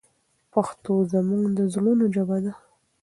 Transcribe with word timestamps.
پښتو 0.53 0.93
زموږ 1.13 1.43
د 1.57 1.59
زړونو 1.73 2.05
ژبه 2.15 2.37
ده. 2.43 2.53